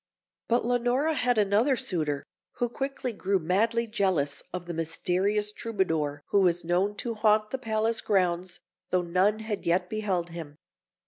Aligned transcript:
But 0.47 0.65
Leonora 0.65 1.13
had 1.13 1.37
another 1.37 1.75
suitor, 1.75 2.23
who 2.53 2.69
quickly 2.69 3.13
grew 3.13 3.37
madly 3.37 3.85
jealous 3.85 4.41
of 4.51 4.65
the 4.65 4.73
mysterious 4.73 5.51
Troubadour 5.51 6.23
who 6.29 6.41
was 6.41 6.63
known 6.65 6.95
to 6.95 7.13
haunt 7.13 7.51
the 7.51 7.59
palace 7.59 8.01
grounds, 8.01 8.61
though 8.89 9.03
none 9.03 9.37
had 9.41 9.67
yet 9.67 9.91
beheld 9.91 10.31
him. 10.31 10.57